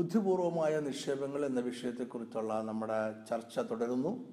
[0.00, 4.28] ബുദ്ധിപൂർവമായ നിക്ഷേപങ്ങൾ എന്ന വിഷയത്തെക്കുറിച്ചുള്ള നമ്മുടെ ചർച്ച തുടരുന്നു.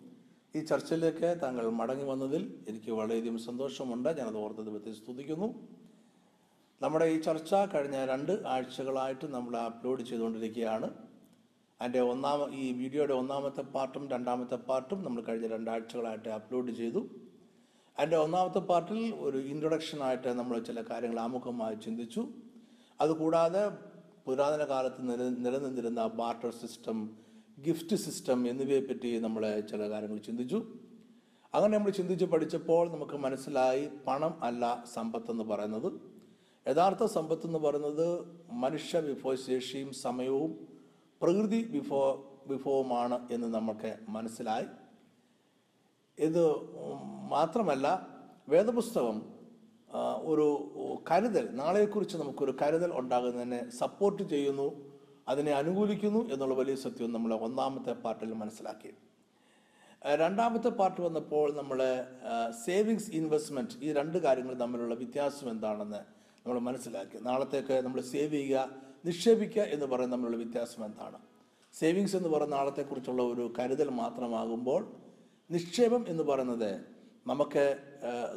[0.55, 4.09] ഈ ചർച്ചയിലേക്ക് താങ്കൾ മടങ്ങി വന്നതിൽ എനിക്ക് വളരെയധികം സന്തോഷമുണ്ട്.
[4.09, 5.48] ഞാനത് ഓർത്ത ദൈവത്തെ സ്തുതിക്കുന്നു.
[6.82, 10.89] നമ്മുടെ ഈ ചർച്ച കഴിഞ്ഞ രണ്ട് ആഴ്ചകളായിട്ട് നമ്മൾ അപ്ലോഡ് ചെയ്തുകൊണ്ടിരിക്കുകയാണ്.
[11.81, 17.07] അതിന്റെ ഒന്നാമ ഈ വീഡിയോയുടെ ഒന്നാമത്തെ പാർട്ടും രണ്ടാമത്തെ പാർട്ടും നമ്മൾ കഴിഞ്ഞ രണ്ടാഴ്ചകളായിട്ട് അപ്ലോഡ് ചെയ്തു.
[17.99, 22.27] അതിന്റെ ഒന്നാമത്തെ പാർട്ടിൽ ഒരു ഇൻട്രൊഡക്ഷനായിട്ട് നമ്മൾ ചില കാര്യങ്ങൾ ആമുഖമായി ചിന്തിച്ചു.
[23.02, 23.87] അതുകൂടാതെ
[24.28, 27.18] പുരാതന കാലത്ത് നില നിലനിന്നിരുന്ന ബാർട്ടർ സിസ്റ്റം
[27.59, 30.55] ഗിഫ്റ്റ് സിസ്റ്റം എന്നിവയെപ്പറ്റി നമ്മൾ ചില കാര്യങ്ങൾ ചിന്തിച്ചു.
[31.53, 35.94] അങ്ങനെ നമ്മൾ ചിന്തിച്ച് പഠിച്ചപ്പോൾ നമുക്ക് മനസ്സിലായി പണം അല്ല സമ്പത്തെന്ന് പറയുന്നത്.
[36.67, 38.08] യഥാർത്ഥ സമ്പത്ത് എന്ന് പറയുന്നത്
[38.52, 40.67] മനുഷ്യ വിഭവശേഷിയും സമയവും
[41.22, 42.12] പ്രകൃതി വിഭവ
[42.48, 44.66] വിഭവമാണ് എന്ന് നമുക്ക് മനസ്സിലായി.
[46.20, 46.44] ഇത്
[47.31, 48.08] മാത്രമല്ല
[48.50, 49.37] വേദപുസ്തകം
[50.31, 50.48] ഒരു
[51.09, 54.67] കരുതൽ നാളെക്കുറിച്ച് നമുക്കൊരു കരുതൽ ഉണ്ടാകുന്നതിനെ സപ്പോർട്ട് ചെയ്യുന്നു
[55.31, 58.91] അതിനെ അനുകൂലിക്കുന്നു എന്നുള്ള വലിയ സത്യം നമ്മൾ ഒന്നാമത്തെ പാർട്ടിൽ മനസ്സിലാക്കി.
[60.22, 61.80] രണ്ടാമത്തെ പാർട്ട് വന്നപ്പോൾ നമ്മൾ
[62.66, 66.02] സേവിങ്സ് ഇൻവെസ്റ്റ്മെന്റ് ഈ രണ്ട് കാര്യങ്ങൾ തമ്മിലുള്ള വ്യത്യാസം എന്താണെന്ന്
[66.42, 67.17] നമ്മൾ മനസ്സിലാക്കി.
[67.30, 68.66] നാളത്തേക്ക് നമ്മൾ സേവ് ചെയ്യുക
[69.08, 71.17] നിക്ഷേപിക്കുക എന്ന് പറയുന്ന തമ്മിലുള്ള വ്യത്യാസം എന്താണ്?
[71.73, 74.81] സേവിങ്സ് എന്ന് പറയുന്ന നാളത്തെക്കുറിച്ചുള്ള ഒരു കരുതൽ മാത്രമാകുമ്പോൾ
[75.50, 76.72] നിക്ഷേപം എന്ന് പറയുന്നത്
[77.28, 77.78] നമുക്ക്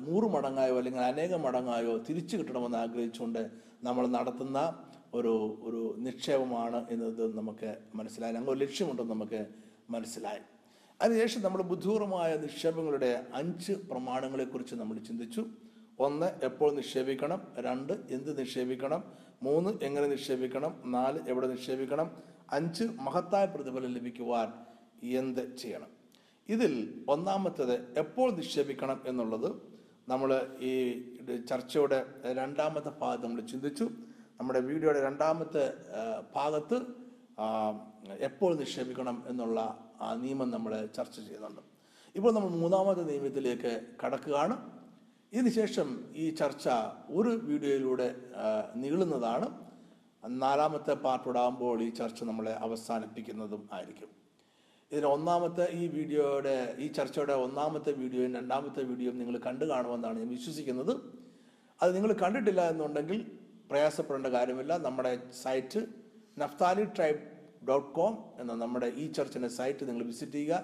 [0.07, 3.51] നൂറ് മടങ്ങായോ അല്ലെങ്കിൽ അനേകം മടങ്ങായോ തിരിച്ചു കിട്ടണമെന്ന് ആഗ്രഹിച്ചുകൊണ്ട്
[3.83, 8.35] നമ്മൾ നടത്തുന്ന ഒരു ഒരു നിക്ഷേപമാണ് എന്നത് നമുക്ക് മനസ്സിലായി.
[8.35, 9.47] അങ്ങനെ ഒരു ലക്ഷ്യമുണ്ടെന്ന് നമുക്ക്
[9.91, 10.39] മനസ്സിലായി.
[11.03, 15.47] അതിനുശേഷം നമ്മൾ ബുദ്ധിപൂർവമായ നിക്ഷേപങ്ങളുടെ അഞ്ച് പ്രമാണങ്ങളെക്കുറിച്ച് നമ്മൾ ചിന്തിച്ചു.
[15.99, 17.43] ഒന്ന് എപ്പോൾ നിക്ഷേപിക്കണം?
[17.59, 19.05] രണ്ട് എന്ത് നിക്ഷേപിക്കണം?
[19.43, 20.83] മൂന്ന് എങ്ങനെ നിക്ഷേപിക്കണം?
[20.87, 22.11] നാല് എവിടെ നിക്ഷേപിക്കണം?
[22.53, 24.53] അഞ്ച് മഹത്തായ പ്രതിഫലം ലഭിക്കുവാൻ
[25.17, 26.00] എന്ത് ചെയ്യണം?
[26.55, 26.73] ഇതിൽ
[27.15, 29.51] ഒന്നാമത്തേത് എപ്പോൾ നിക്ഷേപിക്കണം എന്നുള്ളത്
[30.11, 30.31] നമ്മൾ
[30.71, 30.73] ഈ
[31.51, 31.99] ചർച്ചയുടെ
[32.39, 33.87] രണ്ടാമത്തെ ഭാഗത്ത് നമ്മൾ ചിന്തിച്ചു.
[34.39, 35.65] നമ്മുടെ വീഡിയോയുടെ രണ്ടാമത്തെ
[36.37, 36.77] ഭാഗത്ത്
[38.29, 39.61] എപ്പോൾ നിക്ഷേപിക്കണം എന്നുള്ള
[40.07, 41.63] ആ നിയമം നമ്മൾ ചർച്ച ചെയ്യുന്നുണ്ട്.
[42.19, 44.55] ഇപ്പോൾ നമ്മൾ മൂന്നാമത്തെ നിയമത്തിലേക്ക് കടക്കുകയാണ്.
[45.33, 45.89] ഇതിനുശേഷം
[46.23, 46.69] ഈ ചർച്ച
[47.19, 48.09] ഒരു വീഡിയോയിലൂടെ
[48.83, 49.49] നീളുന്നതാണ്.
[50.45, 54.11] നാലാമത്തെ പാർട്ടോടാകുമ്പോൾ ഈ ചർച്ച നമ്മളെ അവസാനിപ്പിക്കുന്നതും ആയിരിക്കും.
[54.93, 60.95] ഇതിന് ഒന്നാമത്തെ ഈ വീഡിയോയുടെ ഈ ചർച്ചയുടെ ഒന്നാമത്തെ വീഡിയോയും രണ്ടാമത്തെ വീഡിയോയും നിങ്ങൾ കണ്ടു കാണുമെന്നാണ് ഞാൻ വിശ്വസിക്കുന്നത്.
[61.81, 63.21] അത് നിങ്ങൾ കണ്ടിട്ടില്ല എന്നുണ്ടെങ്കിൽ
[63.71, 64.73] പ്രയാസപ്പെടേണ്ട കാര്യമില്ല.
[64.87, 65.13] നമ്മുടെ
[65.43, 65.81] site
[66.43, 67.21] Naphtali tribe
[67.69, 70.55] dot com എന്ന നമ്മുടെ ഈ ചർച്ചിന്റെ സൈറ്റ് നിങ്ങൾ വിസിറ്റ് ചെയ്യുക.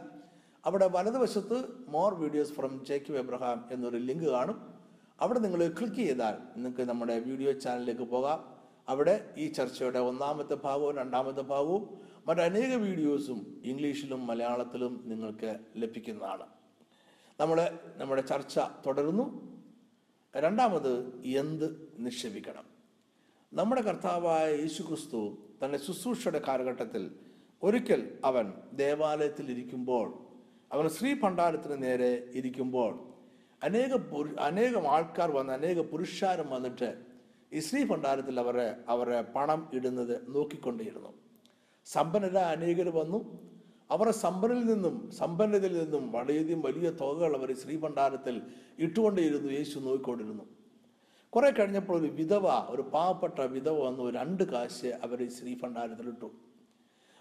[0.64, 1.56] അവിടെ വലതുവശത്ത്
[1.94, 4.58] more videos from Jake Abraham എന്നൊരു ലിങ്ക് കാണും.
[5.24, 8.40] അവിടെ നിങ്ങൾ ക്ലിക്ക് ചെയ്താൽ നിങ്ങൾക്ക് നമ്മുടെ വീഡിയോ ചാനലിലേക്ക് പോകാം.
[8.92, 11.84] അവിടെ ഈ ചർച്ചയുടെ ഒന്നാമത്തെ ഭാഗവും രണ്ടാമത്തെ ഭാഗവും
[12.26, 16.46] മറ്റനേക വീഡിയോസും ഇംഗ്ലീഷിലും മലയാളത്തിലും നിങ്ങൾക്ക് ലഭിക്കുന്നതാണ്.
[17.40, 17.58] നമ്മൾ
[17.96, 19.26] നമ്മുടെ ചർച്ച തുടരുന്നു.
[20.34, 20.92] രണ്ടാമത്
[21.42, 21.66] എന്ത്
[21.98, 22.66] നിക്ഷേപിക്കണം?
[23.52, 25.20] നമ്മുടെ കർത്താവായ യേശു ക്രിസ്തു
[25.60, 27.04] തന്റെ ശുശ്രൂഷയുടെ കാലഘട്ടത്തിൽ
[27.62, 30.08] ഒരിക്കൽ അവൻ ദേവാലയത്തിൽ ഇരിക്കുമ്പോൾ
[30.72, 32.92] അവൻ ശ്രീ ഭണ്ഡാരത്തിന് നേരെ ഇരിക്കുമ്പോൾ
[33.62, 36.90] അനേക പുരു അനേകം ആൾക്കാർ വന്ന് അനേക പുരുഷാരം വന്നിട്ട്
[37.52, 41.12] ഈ ശ്രീ ഭണ്ഡാരത്തിൽ അവരെ അവരെ പണം ഇടുന്നത് നോക്കിക്കൊണ്ടേയിരുന്നു
[41.86, 43.18] സമ്പന്നരായ അനേകർ വന്നു.
[43.90, 48.42] അവരുടെ സമ്പന്നിൽ നിന്നും സമ്പന്നതയിൽ നിന്നും വളരെയധികം വലിയ തുകകൾ അവർ ശ്രീഭണ്ഡാരത്തിൽ
[48.78, 49.52] ഇട്ടുകൊണ്ടേയിരുന്നു.
[49.52, 50.44] യേശു നോക്കിക്കൊണ്ടിരുന്നു
[51.32, 54.10] കുറെ കഴിഞ്ഞപ്പോൾ ഒരു വിധവ ഒരു പാവപ്പെട്ട വിധവ വന്നു.
[54.10, 55.22] രണ്ട് കാശ് അവർ
[56.08, 56.30] ഇട്ടു.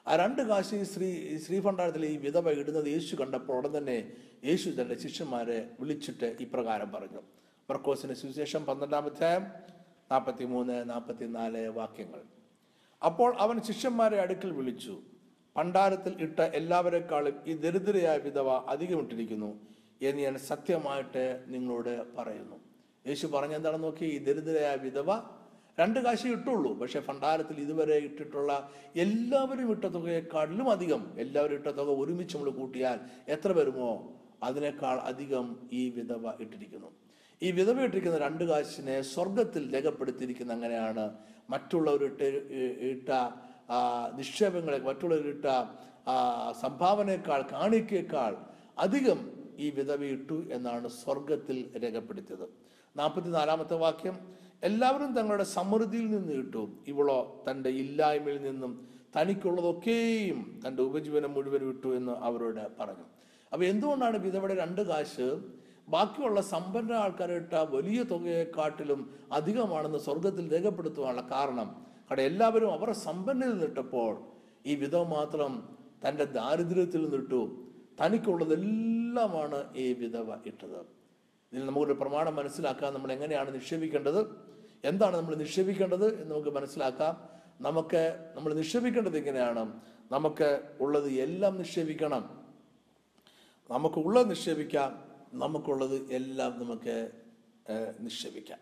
[0.08, 4.12] ആ രണ്ട് കാശ് ശ്രീ ശ്രീഭണ്ഡാരത്തിൽ ഈ വിധവ ഇടുന്നത് യേശു കണ്ടപ്പോൾ ഉടൻ തന്നെ
[4.46, 7.22] യേശു തന്റെ ശിഷ്യന്മാരെ വിളിച്ചിട്ട് ഇപ്രകാരം പറഞ്ഞു.
[7.70, 9.42] മർക്കോസിന്റെ സുവിശേഷം പന്ത്രണ്ടാം അധ്യായം
[10.12, 12.35] നാൽപ്പത്തി മൂന്ന് നാൽപ്പത്തി നാല് വാക്യങ്ങൾ.
[13.02, 15.02] അപ്പോൾ അവൻ ശിഷ്യന്മാരെ അടുക്കൽ വിളിച്ചു.
[15.58, 19.60] ഭണ്ഡാരത്തിൽ ഇട്ട എല്ലാവരെക്കാളും ഈ ദരിദ്രയായ വിധവ അധികം ഇട്ടിരിക്കുന്നു
[20.02, 22.56] എന്ന് ഞാൻ സത്യമായിട്ട് നിങ്ങളോട് പറയുന്നു.
[23.08, 25.12] യേശു പറഞ്ഞെന്താണെന്ന് നോക്കി ഈ ദരിദ്രയായ വിധവ
[25.80, 31.14] രണ്ട് കാശേ ഇട്ടുള്ളൂ പക്ഷെ ഭണ്ഡാരത്തിൽ ഇതുവരെ ഇട്ടിട്ടുള്ള എല്ലാവരും ഇട്ട തുകയെക്കാളിലും അധികം.
[31.18, 34.18] എല്ലാവരും ഇട്ട തുക ഒരുമിച്ച് നമ്മൾ കൂട്ടിയാൽ എത്ര വരുമോ?
[34.44, 36.88] അതിനേക്കാൾ അധികം ഈ വിധവ ഇട്ടിരിക്കുന്നു.
[37.44, 42.28] ഈ വിധവ ഇട്ടിരിക്കുന്ന രണ്ട് കാശിനെ സ്വർഗത്തിൽ രേഖപ്പെടുത്തിയിരിക്കുന്ന അങ്ങനെയാണ് മറ്റുള്ളവരിട്ട്
[42.92, 43.10] ഇട്ട
[44.20, 45.46] നിക്ഷേപങ്ങളെ മറ്റുള്ളവരിട്ട
[46.64, 48.34] സംഭാവനയേക്കാൾ കാണിക്കേക്കാൾ
[48.86, 49.20] അധികം
[49.66, 52.48] ഈ വിധവയിട്ടു എന്നാണ് സ്വർഗത്തിൽ രേഖപ്പെടുത്തിയത്.
[52.96, 54.16] നാൽപ്പത്തിനാലാമത്തെ വാക്യം
[54.64, 56.64] എല്ലാവരും തങ്ങളുടെ സമൃദ്ധിയിൽ നിന്ന് ഇട്ടു.
[56.88, 58.72] ഇവളോ തന്റെ ഇല്ലായ്മയിൽ നിന്നും
[59.16, 63.06] തനിക്കുള്ളതൊക്കെയും തന്റെ ഉപജീവനം മുഴുവൻ വിട്ടു എന്ന് അവരോട് പറഞ്ഞു.
[63.52, 65.28] അപ്പൊ എന്തുകൊണ്ടാണ് വിധവയുടെ രണ്ട് കാശ്
[65.90, 71.86] ബാക്കിയുള്ള സമ്പന്ന ആൾക്കാരിട്ട വലിയ തുകയെക്കാട്ടിലും അധികമാണെന്ന് സ്വർഗത്തിൽ രേഖപ്പെടുത്തുവാനുള്ള കാരണം.
[72.12, 74.24] കാരണം എല്ലാവരും അവരുടെ സമ്പന്നയിൽ നിന്നിട്ടപ്പോൾ
[74.66, 75.78] ഈ വിധവ മാത്രം
[76.10, 77.64] തന്റെ ദാരിദ്ര്യത്തിൽ നിന്നിട്ടു
[78.06, 80.78] തനിക്കുള്ളതെല്ലാമാണ് ഈ വിധവ ഇട്ടത്.
[81.54, 84.46] ഇതിൽ നമുക്കൊരു പ്രമാണം മനസ്സിലാക്കാൻ നമ്മൾ എങ്ങനെയാണ് നിക്ഷേപിക്കേണ്ടത്?
[84.84, 87.30] എന്താണ് നമ്മൾ നിക്ഷേപിക്കേണ്ടത് എന്ന് നമുക്ക് മനസ്സിലാക്കാം.
[87.62, 89.80] നമുക്ക് നമ്മൾ നിക്ഷേപിക്കേണ്ടത് ഇങ്ങനെയാണ്
[90.12, 92.44] നമുക്ക് ഉള്ളത് എല്ലാം നിക്ഷേപിക്കണം.
[93.72, 95.05] നമുക്ക് ഉള്ളത് നിക്ഷേപിക്കാം.
[95.36, 97.12] നമുക്കുള്ളത് എല്ലാം നമുക്ക്
[98.00, 98.60] നിക്ഷേപിക്കാം.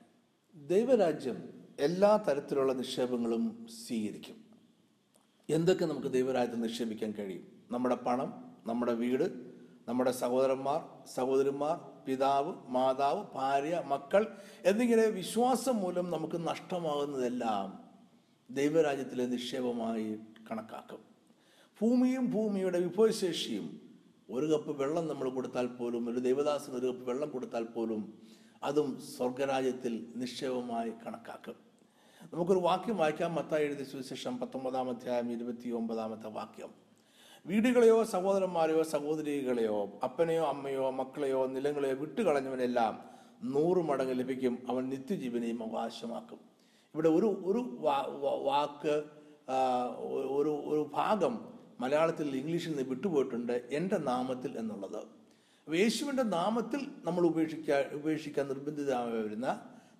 [0.55, 1.49] ദൈവരാജ്യം
[1.79, 4.35] എല്ലാ തരത്തിലുള്ള നിക്ഷേപങ്ങളും സ്വീകരിക്കും.
[5.49, 7.47] എന്തൊക്കെ നമുക്ക് ദൈവരാജ്യത്തിൽ നിക്ഷേപിക്കാൻ കഴിയും?
[7.71, 9.23] നമ്മുടെ പണം നമ്മുടെ വീട്
[9.87, 17.83] നമ്മുടെ സഹോദരന്മാർ സഹോദരിമാർ പിതാവ് മാതാവ് ഭാര്യ മക്കൾ എന്നിങ്ങനെ വിശ്വാസം മൂലം നമുക്ക് നഷ്ടമാകുന്നതെല്ലാം
[18.55, 20.17] ദൈവരാജ്യത്തിലെ നിക്ഷേപമായി
[20.51, 20.99] കണക്കാക്കും.
[21.81, 23.82] ഭൂമിയും ഭൂമിയുടെ വിഭവശേഷിയും
[24.33, 28.13] ഒരു കപ്പ് വെള്ളം നമ്മൾ കൊടുത്താൽ പോലും ഒരു ദൈവദാസന് ഒരു കപ്പ് വെള്ളം കൊടുത്താൽ പോലും
[28.63, 31.55] അതും സ്വർഗരാജ്യത്തിൽ നിക്ഷേപമായി കണക്കാക്കും.
[32.33, 33.35] നമുക്കൊരു വാക്യം വായിക്കാം.
[33.35, 36.69] മത്തായി എഴുതിയ സുവിശേഷം പത്തൊമ്പതാം അധ്യായം ഇരുപത്തി ഒമ്പതാമത്തെ വാക്യം.
[37.45, 43.03] വീടുകളെയോ സഹോദരന്മാരെയോ സഹോദരികളെയോ അപ്പനെയോ അമ്മയോ മക്കളെയോ നിലങ്ങളെയോ വിട്ടുകളഞ്ഞവനെല്ലാം
[43.43, 44.57] നൂറ് മടങ്ങ് ലഭിക്കും.
[44.69, 46.39] അവൻ നിത്യജീവനെയും അവകാശമാക്കും.
[46.95, 47.59] ഇവിടെ ഒരു ഒരു
[48.43, 49.03] വാക്ക്
[50.39, 55.01] ഒരു ഒരു ഭാഗം മലയാളത്തിൽ ഇംഗ്ലീഷിൽ നിന്ന് വിട്ടുപോയിട്ടുണ്ട് എന്റെ നാമത്തിൽ എന്നുള്ളത്.
[55.69, 59.47] യേശുവിന്റെ നാമത്തിൽ നമ്മൾ ഉപേക്ഷിക്കാൻ ഉപേക്ഷിക്കാൻ നിർബന്ധിതമായി വരുന്ന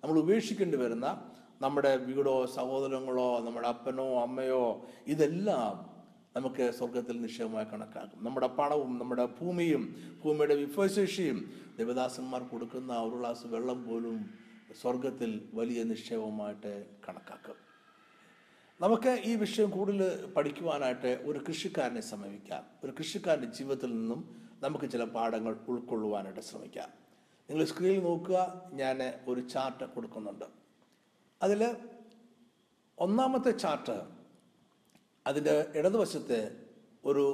[0.04, 1.30] നമ്മൾ ഉപേക്ഷിക്കേണ്ടി വരുന്ന
[1.62, 5.94] നമ്മുടെ വീടോ സഹോദരങ്ങളോ നമ്മുടെ അപ്പനോ അമ്മയോ ഇതെല്ലാം
[6.36, 8.24] നമുക്ക് സ്വർഗത്തിൽ നിശ്ചയമായി കണക്കാക്കും.
[8.24, 14.30] നമ്മുടെ പണവും നമ്മുടെ ഭൂമിയും ഭൂമിയുടെ വിഭവശേഷിയും ദേവദാസന്മാർ കൊടുക്കുന്ന ഒരു ഗ്ലാസ് വെള്ളം പോലും
[14.82, 17.63] സ്വർഗത്തിൽ വലിയ നിക്ഷേപമായിട്ട് കണക്കാക്കും.
[18.84, 22.64] നമുക്ക് ഈ വിഷയം കൂടുതൽ പഠിക്കുവാനായിട്ട് ഒരു കൃഷിക്കാരനെ സമീപിക്കാം.
[22.84, 26.88] ഒരു കൃഷിക്കാരന്റെ ജീവിതത്തിൽ നിന്നും നമുക്ക് ചില പാഠങ്ങൾ ഉൾക്കൊള്ളുവാനായിട്ട് ശ്രമിക്കാം.
[27.50, 28.62] നിങ്ങൾ സ്ക്രീനിൽ നോക്കുക.
[28.72, 30.44] ഞാൻ ഒരു ചാർട്ട് കൊടുക്കുന്നുണ്ട്.
[31.42, 31.76] അതിൽ
[32.98, 34.02] ഒന്നാമത്തെ ചാർട്ട്
[35.26, 36.66] അതിന്റെ ഇടതുവശത്ത്
[37.04, 37.24] ഒരു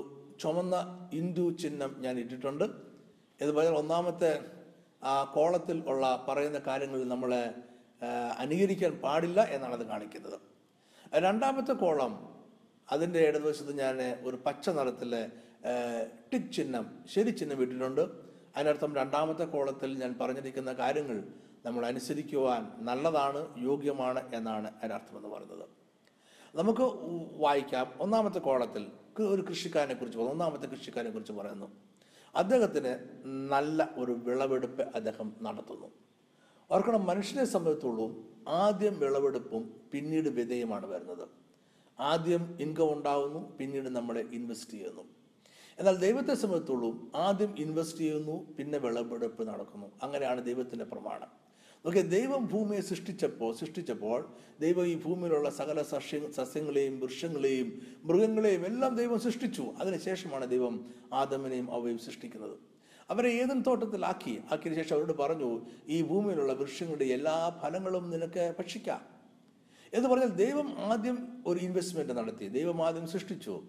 [0.41, 2.65] ചുമന്ന ഹിന്ദു ചിഹ്നം ഞാൻ ഇട്ടിട്ടുണ്ട്.
[3.41, 4.45] ഇതുപോലെ ഒന്നാമത്തെ
[5.03, 7.55] ആ കോളത്തിൽ ഉള്ള പറയുന്ന കാര്യങ്ങളിൽ നമ്മളെ
[8.39, 10.50] അനുകരിക്കാൻ പാടില്ല എന്നാണ് അത് കാണിക്കുന്നത്.
[11.19, 12.43] രണ്ടാമത്തെ കോളം
[12.93, 15.31] അതിന്റെ ഇടതുവശത്ത് ഞാൻ ഒരു പച്ച നിറത്തിലെ
[16.33, 18.01] ടിക് ചിഹ്നം ശരി ചിഹ്നം ഇട്ടിട്ടുണ്ട്.
[18.57, 21.25] അതിനർത്ഥം രണ്ടാമത്തെ കോളത്തിൽ ഞാൻ പറഞ്ഞിരിക്കുന്ന കാര്യങ്ങൾ
[21.67, 25.69] നമ്മൾ അനുസരിക്കുവാൻ നല്ലതാണ് യോഗ്യമാണ് എന്നാണ് അതിനർത്ഥം എന്ന് പറയുന്നത്.
[26.55, 26.83] നമുക്ക്
[27.41, 27.95] വായിക്കാം.
[28.01, 28.87] ഒന്നാമത്തെ കോളത്തിൽ
[29.21, 31.73] ഒരു കൃഷിക്കാരനെ കുറിച്ച് ഒന്നാമത്തെ കൃഷിക്കാരനെ കുറിച്ച് പറയുന്നു.
[32.35, 35.87] അദ്ദേഹത്തിന് നല്ല ഒരു വിളവെടുപ്പ് അദ്ദേഹം നടത്തുന്നു.
[36.71, 41.29] ഓർക്കണം മനുഷ്യനെ സംബന്ധിച്ചോളം ആദ്യം വിളവെടുപ്പും പിന്നീട് വിധേയമാണ് വരുന്നത്.
[42.01, 45.03] ആദ്യം ഇൻകം ഉണ്ടാവുന്നു പിന്നീട് നമ്മൾ ഇൻവെസ്റ്റ് ചെയ്യുന്നു.
[45.79, 49.87] എന്നാൽ ദൈവത്തെ സംബന്ധിച്ചോളം ആദ്യം ഇൻവെസ്റ്റ് ചെയ്യുന്നു പിന്നെ വിളവെടുപ്പ് നടക്കുന്നു.
[50.03, 51.29] അങ്ങനെയാണ് ദൈവത്തിന്റെ പ്രമാണം.
[51.87, 59.21] നോക്കിയ ദൈവം ഭൂമിയെ സൃഷ്ടിച്ചപ്പോൾ സൃഷ്ടിച്ചപ്പോൾ ദൈവം ഈ ഭൂമിയിലുള്ള സകല സസ്യ സസ്യങ്ങളെയും വൃക്ഷങ്ങളെയും മൃഗങ്ങളെയും എല്ലാം ദൈവം
[59.21, 59.63] സൃഷ്ടിച്ചു.
[59.63, 62.70] അതിനുശേഷമാണ് ദൈവം ആദമനെയും അവയും സൃഷ്ടിക്കുന്നത്.
[63.11, 64.43] അവരെ ഏതൻ തോട്ടത്തിലാക്കി.
[64.53, 69.01] ആക്കിയതിനു ശേഷം അവരോട് പറഞ്ഞു ഈ ഭൂമിയിലുള്ള വൃക്ഷങ്ങളുടെ എല്ലാ ഫലങ്ങളും നിനക്ക് ഭക്ഷിക്കാം.
[69.95, 72.49] എന്ന് പറഞ്ഞാൽ ദൈവം ആദ്യം ഒരു ഇൻവെസ്റ്റ്മെന്റ് നടത്തി.
[72.49, 73.63] ദൈവം ആദ്യം സൃഷ്ടിച്ചു.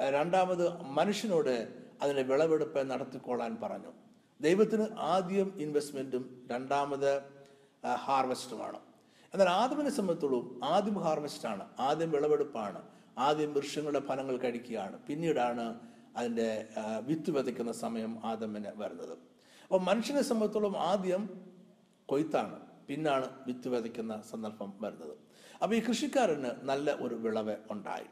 [0.00, 1.68] രണ്ടാമത് മനുഷ്യനോട്
[2.02, 3.92] അതിന്റെ വിളവെടുപ്പ് നടത്തിക്കൊള്ളാൻ പറഞ്ഞു.
[4.40, 7.22] ദൈവത്തിന് ആദ്യം ഇൻവെസ്റ്റ്മെന്റും രണ്ടാമത്
[7.94, 8.78] ഹാർവെസ്റ്റുമാണ്
[9.34, 12.82] എന്നാൽ ആദ്യമിനെ സംബന്ധിച്ചോളം ആദ്യം ഹാർവെസ്റ്റാണ് ആദ്യം വിളവെടുപ്പാണ്
[13.18, 14.98] ആദ്യം വൃക്ഷങ്ങളുടെ ഫലങ്ങൾ കഴിക്കുകയാണ്.
[14.98, 15.80] പിന്നീടാണ്
[16.16, 16.48] അതിന്റെ
[17.08, 19.14] വിത്ത് വിതയ്ക്കുന്ന സമയം ആദമിന് വരുന്നത്.
[19.64, 21.22] അപ്പോൾ മനുഷ്യനെ സംബന്ധിച്ചോളം ആദ്യം
[22.10, 22.58] കൊയ്ത്താണ്
[22.88, 25.14] പിന്നാണ് വിത്ത് വിതയ്ക്കുന്ന സന്ദർഭം വരുന്നത്.
[25.62, 28.08] അപ്പോൾ ഈ കൃഷിക്കാരന് നല്ല ഒരു വിളവ് ഉണ്ടായി.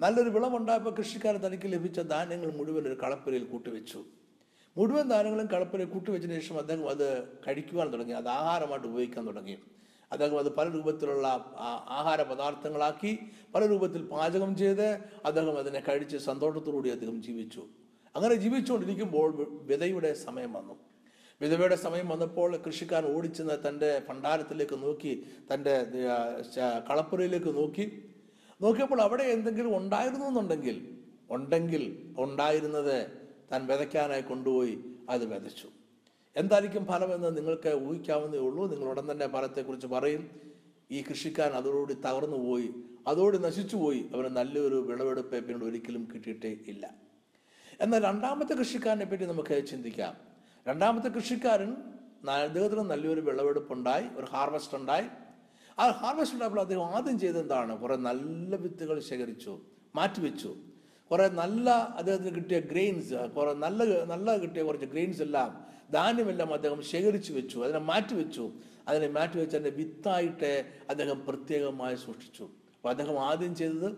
[0.00, 4.00] നല്ലൊരു വിളവുണ്ടായപ്പോൾ കൃഷിക്കാരൻ തനിക്ക് ലഭിച്ച ധാന്യങ്ങൾ മുഴുവൻ ഒരു കളപ്പരയിൽ കൂട്ടിവെച്ചു.
[4.76, 7.06] മുഴുവൻ ധാന്യങ്ങളും കളപ്പരയിൽ കൂട്ടിവെച്ചതിന് ശേഷം അദ്ദേഹം അത്
[7.46, 9.56] കഴിക്കുവാൻ തുടങ്ങി അത് ആഹാരമായിട്ട് ഉപയോഗിക്കാൻ തുടങ്ങി.
[10.12, 11.26] അദ്ദേഹം അത് പല രൂപത്തിലുള്ള
[12.00, 13.18] ആഹാര പദാർത്ഥങ്ങളാക്കി
[13.54, 17.62] പല രൂപത്തിൽ പാചകം ചെയ്ത് അദ്ദേഹം അതിനെ കഴിച്ച് സന്തോഷത്തോടുകൂടി അദ്ദേഹം ജീവിച്ചു.
[18.16, 19.28] അങ്ങനെ ജീവിച്ചുകൊണ്ടിരിക്കുമ്പോൾ
[19.66, 20.76] വിധയുടെ സമയം വന്നു.
[21.40, 25.74] വിധവയുടെ സമയം വന്നപ്പോൾ കൃഷിക്കാരൻ ഓടിച്ചെന്ന് തന്റെ ഭണ്ഡാരത്തിലേക്ക് നോക്കി തന്റെ
[26.90, 27.86] കളപ്പുരയിലേക്ക് നോക്കി.
[28.60, 30.98] നോക്കിയപ്പോൾ അവിടെ എന്തെങ്കിലും ഉണ്ടായിരുന്നു എന്നുണ്ടെങ്കിൽ
[31.30, 32.96] ഉണ്ടെങ്കിൽ ഉണ്ടായിരുന്നത്
[33.52, 35.68] താൻ വിതയ്ക്കാനായി കൊണ്ടുപോയി അത് വിതച്ചു.
[36.38, 38.66] എന്തായിരിക്കും ഫലമെന്ന് നിങ്ങൾക്ക് ഊഹിക്കാവുന്നേ ഉള്ളൂ.
[38.66, 40.30] നിങ്ങൾ ഉടൻ തന്നെ ഫലത്തെക്കുറിച്ച് പറയും.
[40.90, 42.74] ഈ കൃഷിക്കാരൻ അതോടുകൂടി തകർന്നു പോയി.
[43.06, 46.94] അതോടെ നശിച്ചുപോയി അവന് നല്ലൊരു വിളവെടുപ്പ് പിന്നീട് ഒരിക്കലും കിട്ടിയിട്ടേ ഇല്ല.
[47.80, 50.16] എന്നാൽ രണ്ടാമത്തെ കൃഷിക്കാരനെ പറ്റി നമുക്ക് ചിന്തിക്കാം.
[50.68, 51.76] രണ്ടാമത്തെ കൃഷിക്കാരൻ
[52.30, 54.04] അദ്ദേഹത്തിന് നല്ലൊരു വിളവെടുപ്പുണ്ടായി.
[54.16, 55.04] ഒരു ഹാർവസ്റ്റ് ഉണ്ടായി.
[55.78, 59.60] ആ ഹാർവസ്റ്റ് ഉണ്ടായപ്പോൾ അദ്ദേഹം ആദ്യം ചെയ്തെന്താണ് കുറെ നല്ല വിത്തുകൾ ശേഖരിച്ചു
[59.94, 60.56] മാറ്റിവെച്ചു.
[61.10, 67.32] കുറെ നല്ല അദ്ദേഹത്തിന് കിട്ടിയ ഗ്രെയിൻസ് കുറെ നല്ല നല്ല കിട്ടിയ കുറച്ച് ഗ്രെയിൻസ് എല്ലാം ധാന്യമെല്ലാം അദ്ദേഹം ശേഖരിച്ചു
[67.32, 68.50] വെച്ചു അതിനെ മാറ്റിവെച്ചു
[68.88, 72.42] അതിനെ മാറ്റിവെച്ച് അതിന്റെ വിത്തായിട്ട് അദ്ദേഹം പ്രത്യേകമായി സൂക്ഷിച്ചു.
[72.42, 73.92] അപ്പോൾ അദ്ദേഹം ആദ്യം ചെയ്തത്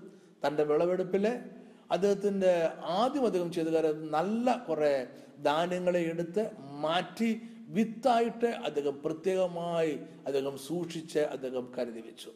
[0.47, 1.45] തന്റെ വിളവെടുപ്പിലെ
[1.91, 5.07] അദ്ദേഹത്തിന്റെ ആദ്യം അദ്ദേഹം ചെയ്ത കാര്യം നല്ല കുറേ
[5.43, 12.31] ധാന്യങ്ങളെ എടുത്ത് മാറ്റി വിത്തായിട്ട് അദ്ദേഹം പ്രത്യേകമായി അദ്ദേഹം സൂക്ഷിച്ച് അദ്ദേഹം കരുതി വെച്ചു.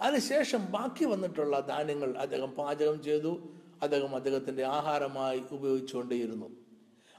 [0.00, 3.48] അതിനുശേഷം ബാക്കി വന്നിട്ടുള്ള ധാന്യങ്ങൾ അദ്ദേഹം പാചകം ചെയ്തു.
[3.82, 6.63] അദ്ദേഹം അദ്ദേഹത്തിന്റെ ആഹാരമായി ഉപയോഗിച്ചുകൊണ്ടേയിരുന്നു.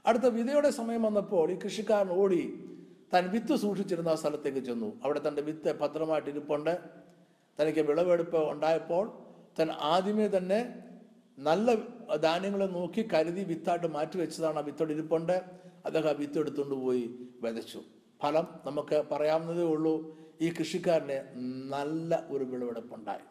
[0.06, 2.64] അടുത്ത വിതയുടെ സമയം വന്നപ്പോൾ ഈ കൃഷിക്കാരൻ ഓടി
[3.14, 5.00] താൻ വിത്ത് സൂക്ഷിച്ചിരുന്ന ആ സ്ഥലത്തേക്ക് ചെന്നു.
[5.04, 6.78] അവിടെ തന്റെ വിത്ത് ഭദ്രമായിട്ട് ഇരിപ്പുണ്ട്.
[7.60, 9.12] തനിക്ക് വിളവെടുപ്പ് ഉണ്ടായപ്പോൾ
[9.58, 10.74] താൻ ആദ്യമേ തന്നെ
[11.38, 11.74] നല്ല
[12.16, 15.44] ധാന്യങ്ങളെ നോക്കി കരുതി വിത്തായിട്ട് മാറ്റി വെച്ചതാണ് ആ വിത്തോട് ഇരിപ്പുണ്ട്.
[15.86, 17.80] അദ്ദേഹം ആ വിത്ത് എടുത്തുകൊണ്ട് പോയി വിതച്ചു.
[18.22, 21.18] ഫലം നമുക്ക് പറയാവുന്നതേ ഉള്ളൂ ഈ കൃഷിക്കാരന്
[21.70, 23.26] നല്ല ഒരു വിളവെടുപ്പുണ്ടായി.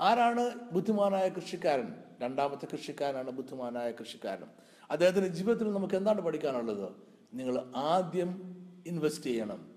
[0.00, 1.94] ആരാണ് ബുദ്ധിമാനായ കൃഷിക്കാരൻ?
[2.20, 4.50] രണ്ടാമത്തെ കൃഷിക്കാരനാണ് ബുദ്ധിമാനായ കൃഷിക്കാരൻ.
[4.90, 6.92] അദ്ദേഹത്തിന്റെ ജീവിതത്തിൽ നമുക്ക് എന്താണ് പഠിക്കാനുള്ളത്?
[7.34, 8.56] നിങ്ങൾ ആദ്യം
[8.86, 9.70] ഇൻവെസ്റ്റ് ചെയ്യണം.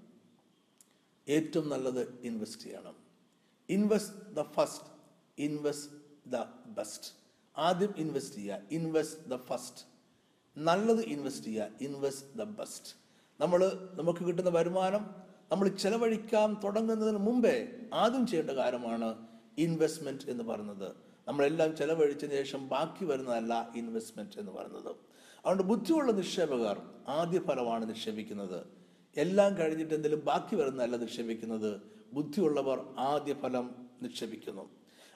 [1.29, 2.95] ഏറ്റവും നല്ലത് ഇൻവെസ്റ്റ് ചെയ്യണം.
[3.69, 4.85] Invest the first
[5.41, 7.07] invest the best
[7.57, 8.61] ആദ്യം ഇൻവെസ്റ്റ് ചെയ്യുക.
[8.71, 9.85] ഇൻവെസ്റ്റ് ദ ഫസ്റ്റ്
[10.57, 11.69] നല്ലത് ഇൻവെസ്റ്റ് ചെയ്യുക.
[11.81, 12.95] ഇൻവെസ്റ്റ് ദ ബെസ്റ്റ്
[13.41, 15.09] നമ്മൾ നമുക്ക് കിട്ടുന്ന വരുമാനം
[15.51, 19.27] നമ്മൾ ചെലവഴിക്കാൻ തുടങ്ങുന്നതിന് മുമ്പേ ആദ്യം ചെയ്യേണ്ട കാര്യമാണ്
[19.57, 21.02] ഇൻവെസ്റ്റ്മെന്റ് എന്ന് പറയുന്നത്.
[21.27, 24.87] നമ്മളെല്ലാം ചെലവഴിച്ചതിന് ശേഷം ബാക്കി വരുന്നതല്ല ഇൻവെസ്റ്റ്മെന്റ് എന്ന് പറയുന്നത്.
[24.87, 28.67] അതുകൊണ്ട് ബുദ്ധിയുള്ള നിക്ഷേപകർ ആദ്യ ഫലമാണ് നിക്ഷേപിക്കുന്നത്.
[29.17, 31.81] എല്ലാം കഴിഞ്ഞിട്ട് എന്തെങ്കിലും ബാക്കി വരുന്നതല്ല നിക്ഷേപിക്കുന്നത്.
[32.13, 34.69] ബുദ്ധിയുള്ളവർ ആദ്യ ഫലം നിക്ഷേപിക്കുന്നു.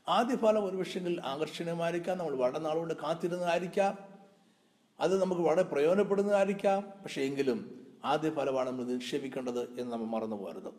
[0.07, 2.17] ആദ്യ ഫലം ഒരു വിഷയങ്ങൾ ആകർഷണീയമായിരിക്കാം.
[2.17, 3.97] നമ്മൾ വളരെ നാളുകൊണ്ട് കാത്തിരുന്നതായിരിക്കാം.
[4.99, 6.81] അത് നമുക്ക് വളരെ പ്രയോജനപ്പെടുന്നതായിരിക്കാം.
[7.03, 10.73] പക്ഷേ എങ്കിലും ആദ്യ ഫലമാണ് നമ്മൾ നിക്ഷേപിക്കേണ്ടത് എന്ന് നമ്മൾ മറന്നു പോകരുത്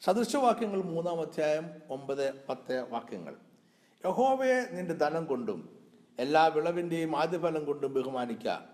[0.00, 3.36] സദൃശവാക്യങ്ങൾ മൂന്നാം അധ്യായം ഒമ്പത് പത്ത് വാക്യങ്ങൾ.
[4.06, 5.78] യഹോവയെ നിന്റെ ധനം കൊണ്ടും
[6.18, 8.64] എല്ലാ വിളവിന്റെയും ആദ്യഫലം കൊണ്ടും ബഹുമാനിക്കുക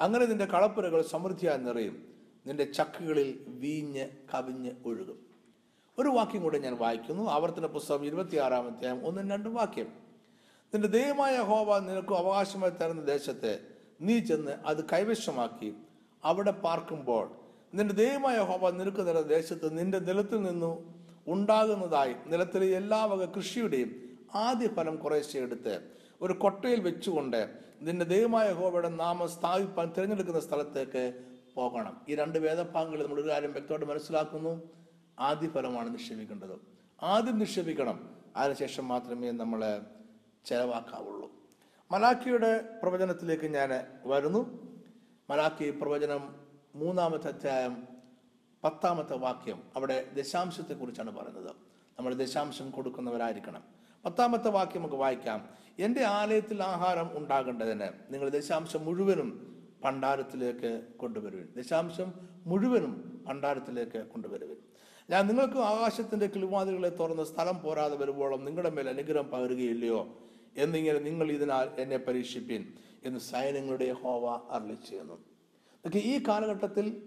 [0.00, 2.14] അങ്ങനെ നിന്റെ കളപ്പുരകൾ സമൃദ്ധിയായി നിറയും.
[2.46, 5.18] നിന്റെ ചക്കുകളിൽ വീഞ്ഞ് കവിഞ്ഞ് ഒഴുകും.
[5.98, 7.30] ഒരു വാക്യം കൂടെ ഞാൻ വായിക്കുന്നു.
[7.30, 9.92] ആവർത്തന പുസ്തകം ഇരുപത്തിയാറാമത്തെ ഒന്നും രണ്ടും വാക്യം.
[10.74, 13.60] നിന്റെ ദൈവമായ ഹോവ നിനക്ക് അവകാശമായി തരുന്ന ദേശത്തെ
[14.00, 15.74] നീ ചെന്ന് അത് കൈവശമാക്കി.
[16.24, 17.30] അവിടെ പാർക്കുമ്പോൾ
[17.74, 20.94] നിന്റെ ദൈവമായ ഹോവ നിനക്ക് തരുന്ന ദേശത്ത് നിന്റെ നിലത്തിൽ നിന്നു
[21.26, 28.88] ഉണ്ടാകുന്നതായി നിലത്തിലെ എല്ലാ വക കൃഷിയുടെയും ആദ്യ ഫലം കുറേശ്ശെ എടുത്ത് ഒരു കൊട്ടയിൽ വെച്ചുകൊണ്ട് നിന്റെ ദൈവമായ ഹോവയുടെ
[28.88, 32.00] നാമം സ്ഥാപിപ്പാൻ തിരഞ്ഞെടുക്കുന്ന സ്ഥലത്തേക്ക് പോകണം.
[32.08, 34.62] ഈ രണ്ട് വേദഭാഗങ്ങളിൽ നമ്മൾ ഒരു കാര്യം വ്യക്തമായിട്ട് മനസ്സിലാക്കുന്നു.
[35.18, 36.60] ആദ്യ ഫലമാണ് നിക്ഷേപിക്കേണ്ടത്.
[37.02, 38.16] ആദ്യം നിക്ഷേപിക്കണം.
[38.36, 39.82] അതിനുശേഷം മാത്രമേ നമ്മൾ
[40.44, 41.30] ചെലവാക്കാവുള്ളൂ.
[41.90, 43.70] മലാക്കിയുടെ പ്രവചനത്തിലേക്ക് ഞാൻ
[44.04, 44.70] വരുന്നു.
[45.30, 46.34] മലാക്കി പ്രവചനം
[46.74, 47.88] മൂന്നാമത്തെ അധ്യായം
[48.64, 51.54] പത്താമത്തെ വാക്യം അവിടെ ദശാംശത്തെക്കുറിച്ചാണ് പറയുന്നത്.
[51.98, 53.79] നമ്മൾ ദശാംശം കൊടുക്കുന്നവരായിരിക്കണം.
[54.04, 55.48] പത്താമത്തെ വാക്യം നമുക്ക് വായിക്കാം.
[55.78, 61.48] എന്റെ ആലയത്തിൽ ആഹാരം ഉണ്ടാകേണ്ടതിന് നിങ്ങൾ ദശാംശം മുഴുവനും ഭണ്ഡാരത്തിലേക്ക് കൊണ്ടുവരുവിൻ.
[61.56, 62.12] ദശാംശം
[62.46, 64.56] മുഴുവനും ഭണ്ഡാരത്തിലേക്ക് കൊണ്ടുവരുവിൻ.
[65.10, 70.18] ഞാൻ നിങ്ങൾക്ക് ആകാശത്തിന്റെ കിളിവാതിലുകളെ തുറന്ന് സ്ഥലം പോരാതെ വരുമ്പോഴും നിങ്ങളുടെ മേൽ അനുഗ്രഹം പകരുകയില്ലയോ?
[70.56, 72.72] എന്നിങ്ങനെ നിങ്ങൾ ഇതിനാൽ എന്നെ പരീക്ഷിപ്പിൻ
[73.04, 75.14] എന്ന് സൈന്യങ്ങളുടെ ഹോവ അരളി ചെയ്യുന്നു.
[75.14, 77.02] ഇതൊക്കെ ഈ കാലഘട്ടത്തിൽ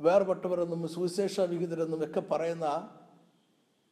[0.00, 2.90] വേർപെട്ടവരെന്നും സുവിശേഷ വിഹിതരെന്നും ഒക്കെ പറയുന്ന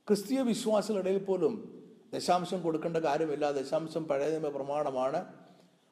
[0.09, 3.51] ക്രിസ്തീയ വിശ്വാസികളുടെ ഇടയിൽ പോലും ദശാംശം കൊടുക്കേണ്ട കാര്യമില്ല.
[3.51, 5.25] ദശാംശം പഴയ നിയമ പ്രമാണമാണ്.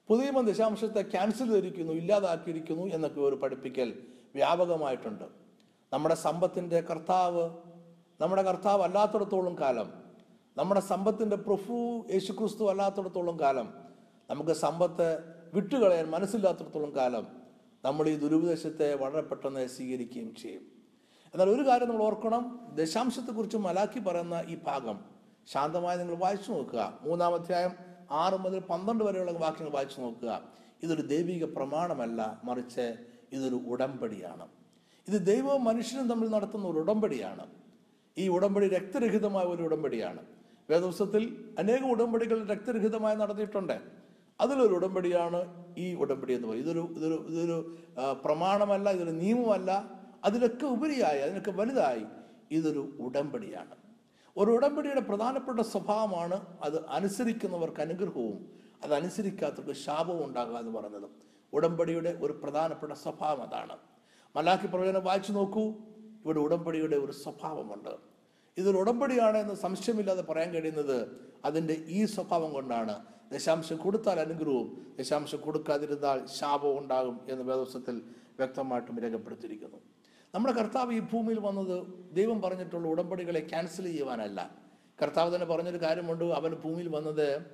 [0.08, 4.02] പുതിയ നിയമം ദശാംശത്തെ ക്യാൻസൽ ചെയ്തിരിക്കുന്നു ഇല്ലാതാക്കിയിരിക്കുന്നു എന്നൊക്കെ ഒരു പഠിപ്പിക്കൽ
[4.34, 5.24] വ്യാപകമായിട്ടുണ്ട്.
[5.92, 7.50] നമ്മുടെ സമ്പത്തിന്റെ കർത്താവ്
[8.20, 9.92] നമ്മുടെ കർത്താവ് അല്ലാത്തിടത്തോളം കാലം
[10.56, 13.74] നമ്മുടെ സമ്പത്തിന്റെ പ്രഭു യേശുക്രിസ്തു അല്ലാത്തിടത്തോളം കാലം
[14.30, 15.18] നമുക്ക് സമ്പത്ത്
[15.54, 17.26] വിട്ടുകളയാൻ മനസ്സില്ലാത്തിടത്തോളം കാലം
[17.84, 20.62] നമ്മൾ ഈ ദുരുപദേശത്തെ വളരെ പെട്ടെന്ന് സ്വീകരിക്കുകയും ചെയ്യും.
[21.34, 25.13] എന്നാൽ ഒരു കാര്യം നമ്മൾ ഓർക്കണം ദശാംശത്തെക്കുറിച്ച് മലാക്കി പറയുന്ന ഈ ഭാഗം
[25.52, 26.98] ശാന്തമായി നിങ്ങൾ വായിച്ചു നോക്കുക.
[27.02, 27.72] മൂന്നാം അധ്യായം
[28.10, 30.42] ആറ് മുതൽ പന്ത്രണ്ട് വരെയുള്ള വാക്യങ്ങൾ വായിച്ചു നോക്കുക.
[30.82, 32.96] ഇതൊരു ദൈവിക പ്രമാണമല്ല മറിച്ച്
[33.32, 34.46] ഇതൊരു ഉടമ്പടിയാണ്.
[35.08, 37.46] ഇത് ദൈവവും മനുഷ്യനും തമ്മിൽ നടത്തുന്ന ഒരു ഉടമ്പടിയാണ്.
[38.18, 40.22] ഈ ഉടമ്പടി രക്തരഹിതമായ ഒരു ഉടമ്പടിയാണ്.
[40.70, 43.80] വേദവസത്തിൽ അനേകം ഉടമ്പടികൾ രക്തരഹിതമായി നടത്തിയിട്ടുണ്ട്
[44.40, 45.40] അതിലൊരു ഉടമ്പടിയാണ്
[45.78, 46.70] ഈ ഉടമ്പടി എന്ന് പറയുന്നത്.
[46.70, 47.76] ഇതൊരു ഇതൊരു ഇതൊരു
[48.24, 49.90] പ്രമാണമല്ല ഇതൊരു നിയമമല്ല.
[50.24, 52.04] അതിലൊക്കെ ഉപരിയായി അതിനൊക്കെ വലുതായി
[52.50, 53.83] ഇതൊരു ഉടമ്പടിയാണ്.
[54.36, 58.50] ഒരു ഉടമ്പടിയുടെ പ്രധാനപ്പെട്ട സ്വഭാവമാണ് അത് അനുസരിക്കുന്നവർക്ക് അനുഗ്രഹവും
[58.82, 61.08] അത് അനുസരിക്കാത്തവർക്ക് ശാപവും ഉണ്ടാകുക എന്ന് പറഞ്ഞത്
[61.52, 63.76] ഉടമ്പടിയുടെ ഒരു പ്രധാനപ്പെട്ട സ്വഭാവം അതാണ്.
[64.36, 65.64] മലാഖി പ്രവചനം വായിച്ചു നോക്കൂ.
[66.24, 68.14] ഇവിടെ ഉടമ്പടിയുടെ ഒരു സ്വഭാവമുണ്ട്.
[68.58, 73.04] ഇതൊരു ഉടമ്പടിയാണ് എന്ന് സംശയമില്ലാതെ പറയാൻ കഴിയുന്നത് അതിന്റെ ഈ സ്വഭാവം കൊണ്ടാണ്.
[73.32, 78.02] ദശാംശം കൊടുത്താൽ അനുഗ്രഹവും ദശാംശം കൊടുക്കാതിരുന്നാൽ ശാപവും ഉണ്ടാകും എന്ന് വേദോത്സവത്തിൽ
[78.38, 79.93] വ്യക്തമായിട്ടും രേഖപ്പെടുത്തിയിരിക്കുന്നു.
[80.34, 84.50] നമ്മുടെ കർത്താവ് ഈ ഭൂമിയിൽ വന്നത് ദൈവം പറഞ്ഞിട്ടുള്ള ഉടമ്പടികളെ ക്യാൻസൽ ചെയ്യുവാനല്ല.
[85.02, 87.46] കർത്താവ് തന്നെ പറഞ്ഞൊരു കാര്യമുണ്ട് അവൻ ഭൂമിയിൽ വന്നത്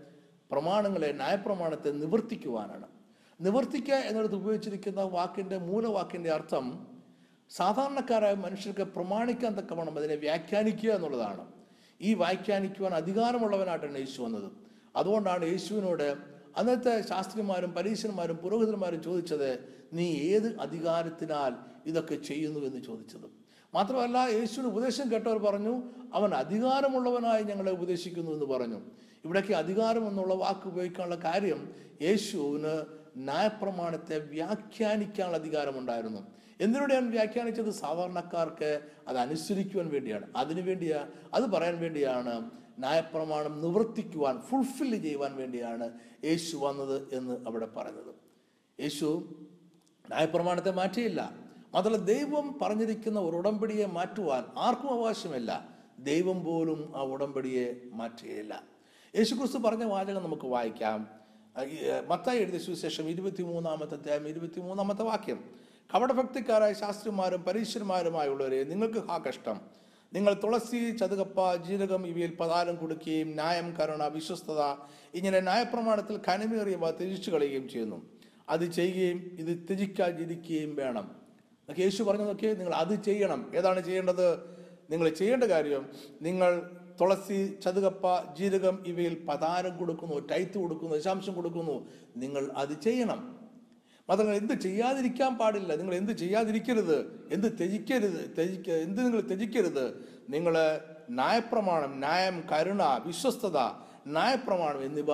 [0.51, 2.87] പ്രമാണങ്ങളെ ന്യായപ്രമാണത്തെ നിവർത്തിക്കുവാനാണ്.
[3.41, 6.87] നിവർത്തിക്കുക എന്നിടത്ത് ഉപയോഗിച്ചിരിക്കുന്ന വാക്കിന്റെ മൂലവാക്കിന്റെ അർത്ഥം
[7.51, 11.53] സാധാരണക്കാരായ മനുഷ്യർക്ക് പ്രമാണിക്കാൻ തക്കവണ്ണം അതിനെ വ്യാഖ്യാനിക്കുക എന്നുള്ളതാണ്.
[12.01, 14.53] ഈ വ്യാഖ്യാനിക്കുവാൻ അധികാരമുള്ളവനായിട്ടാണ് യേശു വന്നത്.
[14.97, 16.17] അതുകൊണ്ടാണ് യേശുവിനോട്
[16.57, 23.41] അന്നത്തെ ശാസ്ത്രിമാരും പരീശന്മാരും പുരോഹിതന്മാരും ചോദിച്ചത് നീ ഏത് അധികാരത്തിനാൽ ഇതൊക്കെ ചെയ്യുന്നു എന്ന് ചോദിച്ചത്.
[23.75, 25.83] മാത്രമല്ല യേശുവിന് ഉപദേശം കേട്ടവർ പറഞ്ഞു
[26.15, 28.81] അവൻ അധികാരമുള്ളവനായി ഞങ്ങളെ ഉപദേശിക്കുന്നു എന്ന് പറഞ്ഞു.
[29.25, 32.85] ഇവിടേക്ക് അധികാരം എന്നുള്ള വാക്ക് ഉപയോഗിക്കാനുള്ള കാര്യം യേശുവിന്
[33.17, 36.27] ന്യായപ്രമാണത്തെ വ്യാഖ്യാനിക്കാനുള്ള അധികാരമുണ്ടായിരുന്നു
[36.61, 37.71] എന്തിനൂടെയാണ് വ്യാഖ്യാനിച്ചത്?
[37.71, 40.33] സാധാരണക്കാർക്ക് അത് അനുസരിക്കുവാൻ വേണ്ടിയാണ്.
[40.37, 45.91] അതിനു വേണ്ടിയാ അത് പറയാൻ വേണ്ടിയാണ് ന്യായപ്രമാണം നിവർത്തിക്കുവാൻ ഫുൾഫിൽ ചെയ്യുവാൻ വേണ്ടിയാണ്
[46.25, 48.15] യേശു വന്നത് എന്ന് അവിടെ പറഞ്ഞത്.
[48.81, 49.35] യേശു
[50.09, 51.50] ന്യായപ്രമാണത്തെ മാറ്റിയില്ല.
[51.75, 55.69] മാത്രമല്ല ദൈവം പറഞ്ഞിരിക്കുന്ന ഒരു ഉടമ്പടിയെ മാറ്റുവാൻ ആർക്കും അവകാശമില്ല.
[55.99, 58.63] ദൈവം പോലും ആ ഉടമ്പടിയെ മാറ്റുകയില്ല.
[59.17, 61.09] യേശുക്രിസ്തു പറഞ്ഞ വാചകം നമുക്ക് വായിക്കാം.
[62.09, 65.45] മത്തായി എഴുതിയ സുവിശേഷം ഇരുപത്തി മൂന്നാമത്തെ അധ്യായം ഇരുപത്തി മൂന്നാമത്തെ വാക്യം.
[65.95, 69.61] കപടഭക്തിക്കാരായ ശാസ്ത്രിമാരും പരീക്ഷന്മാരുമായുള്ളവരെ നിങ്ങൾക്ക് ആ കഷ്ടം.
[70.13, 74.61] നിങ്ങൾ തുളസി ചതുകപ്പ ജീരകം ഇവയിൽ പതാരം കൊടുക്കുകയും ന്യായം കരുണ വിശ്വസ്തത
[75.15, 78.11] ഇങ്ങനെ ന്യായപ്രമാണത്തിൽ കനമേറിയവ തിരിച്ചു കളയുകയും ചെയ്യുന്നു.
[78.49, 81.20] അത് ചെയ്യുകയും ഇത് ത്യജിക്കാതിരിക്കുകയും വേണം.
[81.71, 83.41] എന്നൊക്കെ യേശു പറഞ്ഞതൊക്കെ നിങ്ങൾ അത് ചെയ്യണം.
[83.57, 84.27] ഏതാണ് ചെയ്യേണ്ടത്?
[84.91, 85.83] നിങ്ങൾ ചെയ്യേണ്ട കാര്യം
[86.23, 91.89] നിങ്ങൾ തുളസി ചതുകപ്പ ജീരകം ഇവയിൽ പതാരം കൊടുക്കുന്നു ടൈത്ത് കൊടുക്കുന്നു ദശാംശം കൊടുക്കുന്നു.
[92.17, 93.21] നിങ്ങൾ അത് ചെയ്യണം.
[94.09, 95.77] മാത്രമല്ല എന്ത് ചെയ്യാതിരിക്കാൻ പാടില്ല.
[95.77, 96.99] നിങ്ങൾ എന്ത് ചെയ്യാതിരിക്കരുത്?
[97.33, 98.21] എന്ത് ത്യജിക്കരുത്?
[98.37, 99.85] ത്യജിക്ക എന്ത് നിങ്ങൾ ത്യജിക്കരുത്?
[100.29, 100.57] നിങ്ങൾ
[101.11, 103.59] ന്യായപ്രമാണം ന്യായം കരുണ വിശ്വസ്തത
[104.07, 105.13] ന്യായപ്രമാണം എന്നിവ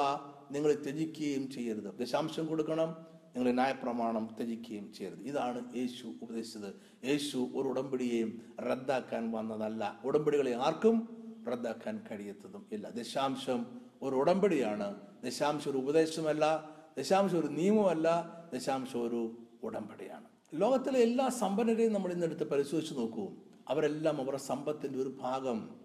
[0.50, 1.98] നിങ്ങൾ ത്യജിക്കുകയും ചെയ്യരുത്.
[2.00, 5.20] ദശാംശം കൊടുക്കണം നിങ്ങൾ ന്യായപ്രമാണം ത്യജിക്കുകയും ചെയ്യരുത്.
[5.20, 6.74] ഇതാണ് യേശു ഉപദേശിച്ചത്.
[7.04, 10.00] യേശു ഒരു ഉടമ്പടിയെയും റദ്ദാക്കാൻ വന്നതല്ല.
[10.04, 11.16] ഉടമ്പടികളെ ആർക്കും
[11.52, 12.90] റദ്ദാക്കാൻ കഴിയത്തതും ഇല്ല.
[12.90, 13.66] ദശാംശം
[14.02, 14.94] ഒരു ഉടമ്പടിയാണ്.
[15.24, 16.70] ദശാംശം ഒരു ഉപദേശമല്ല.
[16.98, 18.32] ദശാംശം ഒരു നിയമമല്ല.
[18.54, 20.24] ദശാംശം ഒരു ഉടമ്പടിയാണ്.
[20.54, 23.28] ലോകത്തിലെ എല്ലാ സമ്പന്നരെയും നമ്മൾ ഇന്നെടുത്ത് പരിശോധിച്ച് നോക്കൂ.
[23.68, 25.80] അവരെല്ലാം അവരുടെ സമ്പത്തിന്റെ ഒരു ഭാഗം.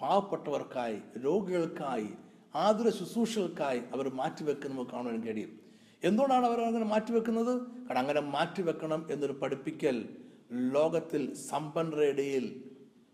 [0.00, 2.08] പാവപ്പെട്ടവർക്കായി രോഗികൾക്കായി
[2.54, 5.63] ആതുര ശുശ്രൂഷകൾക്കായി അവർ മാറ്റിവെക്കുന്നത് നമുക്ക് കാണാൻ കഴിയും.
[6.04, 7.60] എന്തുകൊണ്ടാണ് അവർ അങ്ങനെ മാറ്റിവെക്കുന്നത്?
[7.86, 10.08] കാരണം അങ്ങനെ മാറ്റിവെക്കണം എന്നൊരു പഠിപ്പിക്കൽ
[10.52, 12.64] ലോകത്തിൽ സമ്പന്നരുടെ ഇടയിൽ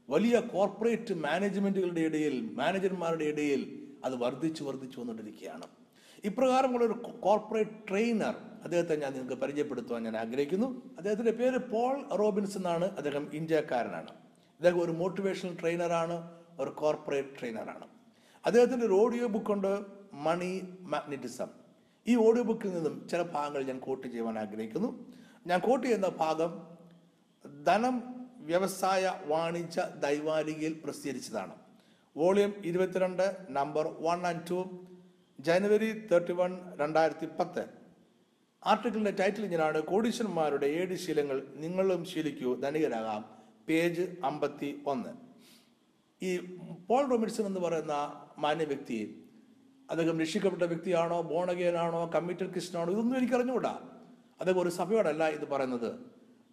[0.09, 5.67] വലിയ കോർപ്പറേറ്റ് മാനേജ്മെന്റുകളുടെ ഇടയിൽ മാനേജർമാരുടെ ഇടയിൽ അത് വർദ്ധിച്ചു വർദ്ധിച്ചു വന്നുകൊണ്ടിരിക്കുകയാണ്.
[6.25, 10.83] ഇപ്രകാരമുള്ള ഒരു കോർപ്പറേറ്റ് ട്രെയിനർ അദ്ദേഹത്തെ ഞാൻ നിങ്ങൾക്ക് പരിചയപ്പെടുത്തുവാൻ ഞാൻ ആഗ്രഹിക്കുന്നു.
[10.97, 14.11] അദ്ദേഹത്തിന്റെ പേര് പോൾ റോബിൻസ് എന്നാണ് അദ്ദേഹം ഇന്ത്യക്കാരനാണ്.
[14.61, 17.87] അദ്ദേഹം ഒരു മോട്ടിവേഷണൽ ട്രെയിനറാണ് ഒരു കോർപ്പറേറ്റ് ട്രെയിനറാണ്.
[18.47, 19.81] അദ്ദേഹത്തിന്റെ ഒരു ഓഡിയോ ബുക്കുണ്ട്
[20.13, 21.60] മണി മാഗ്നറ്റിസം.
[22.09, 25.07] ഈ ഓഡിയോ ബുക്കിൽ നിന്നും ചില ഭാഗങ്ങൾ ഞാൻ കോട്ട് ചെയ്യുവാൻ ആഗ്രഹിക്കുന്നു.
[25.47, 26.51] ഞാൻ കോട്ട് ചെയ്യുന്ന ഭാഗം
[27.65, 28.03] ധനം
[28.39, 31.55] വ്യവസായ വാണിജ്യ ദൈവാരികയിൽ പ്രസിദ്ധീകരിച്ചതാണ്.
[32.17, 34.87] വോളിയം ഇരുപത്തിരണ്ട് number one and two
[35.41, 37.65] January thirty one രണ്ടായിരത്തി പത്ത്
[38.67, 43.25] ആർട്ടിക്കിളിന്റെ ടൈറ്റിൽ ഇങ്ങനെയാണ് കോടീശ്വരന്മാരുടെ ഏഴ് ശീലങ്ങൾ നിങ്ങളും ശീലിക്കൂ ധനികരാകാം.
[43.69, 45.09] പേജ് അമ്പത്തി ഒന്ന്
[46.25, 46.37] ഈ
[46.89, 47.93] പോൾ റോബിൻസൺ എന്ന് പറയുന്ന
[48.39, 49.25] മാന്യ വ്യക്തി
[49.91, 53.79] അദ്ദേഹം രക്ഷിക്കപ്പെട്ട വ്യക്തിയാണോ ബോണഗേനാണോ കമ്മിറ്റഡ് ക്രിസ്ത്യനാണോ ഇതൊന്നും എനിക്ക് അറിഞ്ഞുകൂടാ
[54.41, 55.95] അദ്ദേഹം ഒരു സഭയോടല്ല ഇത് പറയുന്നത്.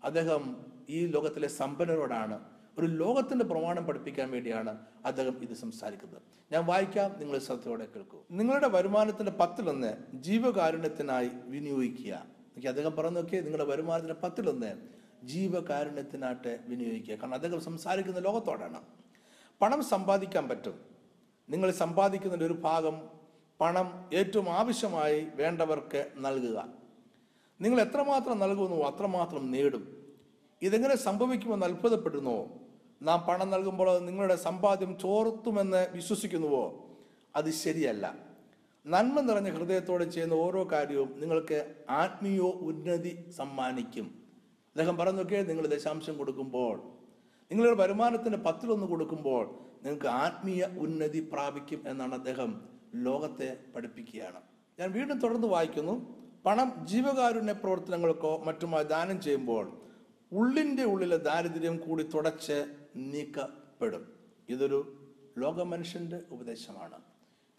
[0.03, 2.39] അദ്ദേഹം ഈ ലോകത്തിലെ സമ്പന്നരോടാണ്.
[2.77, 6.21] ഒരു ലോകത്തിന്റെ പ്രമാണം പഠിപ്പിക്കാൻ വേണ്ടിയാണ് അദ്ദേഹം ഇത് സംസാരിക്കുന്നത്.
[6.51, 8.19] ഞാൻ വായിക്കാം നിങ്ങൾ ശ്രദ്ധയോടെ കേൾക്കൂ.
[8.31, 12.25] നിങ്ങളുടെ വരുമാനത്തിന്റെ പത്തിലൊന്ന് ജീവകാരുണ്യത്തിനായി വിനിയോഗിക്കുക.
[12.67, 14.75] അദ്ദേഹം പറഞ്ഞൊക്കെ നിങ്ങളുടെ വരുമാനത്തിന്റെ പത്തിലൊന്ന്
[15.23, 17.15] ജീവകാരുണ്യത്തിനായിട്ട് വിനിയോഗിക്കുക.
[17.15, 18.81] കാരണം അദ്ദേഹം സംസാരിക്കുന്ന ലോകത്തോടാണ്.
[19.61, 20.79] പണം സമ്പാദിക്കാൻ പറ്റും.
[21.49, 23.16] നിങ്ങൾ സമ്പാദിക്കുന്നതിന്റെ ഒരു ഭാഗം
[23.61, 26.67] പണം ഏറ്റവും ആവശ്യമായി വേണ്ടവർക്ക് നൽകുക.
[27.61, 30.13] നിങ്ങൾ എത്രമാത്രം നൽകുന്നു അത്രമാത്രം നേടും.
[30.61, 32.47] ഇതെങ്ങനെ സംഭവിക്കുമെന്ന് അത്ഭുതപ്പെടുന്നുവോ
[33.01, 36.89] നാം പണം നൽകുമ്പോൾ നിങ്ങളുടെ സമ്പാദ്യം ചോർത്തുമെന്ന് വിശ്വസിക്കുന്നുവോ?
[37.35, 38.15] അത് ശരിയല്ല.
[38.85, 44.05] നന്മ നിറഞ്ഞ ഹൃദയത്തോടെ ചെയ്യുന്ന ഓരോ കാര്യവും നിങ്ങൾക്ക് ആത്മീയ ഉന്നതി സമ്മാനിക്കും.
[44.75, 46.81] അദ്ദേഹം പറഞ്ഞൊക്കെ നിങ്ങൾ ദശാംശം കൊടുക്കുമ്പോൾ
[47.51, 49.45] നിങ്ങളുടെ വരുമാനത്തിന് പത്തിലൊന്ന് കൊടുക്കുമ്പോൾ
[49.83, 54.41] നിങ്ങൾക്ക് ആത്മീയ ഉന്നതി പ്രാപിക്കും എന്നാണ് അദ്ദേഹം ലോകത്തെ പഠിപ്പിക്കുകയാണ്.
[54.79, 56.17] ഞാൻ വീണ്ടും തുടർന്ന് വായിക്കുന്നു.
[56.45, 59.81] പണം ജീവകാരുണ്യ പ്രവർത്തനങ്ങൾക്കോ മറ്റുമായി ദാനം ചെയ്യുമ്പോൾ
[60.31, 64.13] ഉള്ളിന്റെ ഉള്ളിലെ ദാരിദ്ര്യം കൂടി തുടച്ച് നീക്കപ്പെടും.
[64.49, 67.01] ഇതൊരു ലോക മനുഷ്യന്റെ ഉപദേശമാണ്.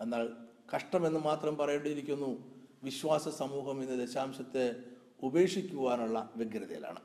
[0.01, 0.29] എന്നാൽ
[0.77, 2.59] കഷ്ടമെന്ന് മാത്രം പറയേണ്ടിയിരിക്കുന്നു.
[2.83, 4.75] വിശ്വാസ സമൂഹം ഇന്ന് ദശാംശത്തെ
[5.23, 6.99] ഉപേക്ഷിക്കുവാനുള്ള വ്യഗ്രതയിലാണ്.